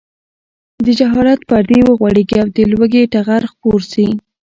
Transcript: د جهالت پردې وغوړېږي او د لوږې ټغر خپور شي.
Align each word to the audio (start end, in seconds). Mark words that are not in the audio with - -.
د 0.85 0.87
جهالت 0.99 1.39
پردې 1.49 1.79
وغوړېږي 1.83 2.37
او 2.43 2.47
د 2.55 2.59
لوږې 2.71 3.03
ټغر 3.13 3.41
خپور 3.51 3.81
شي. 3.91 4.07